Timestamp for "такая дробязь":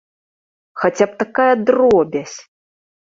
1.21-2.39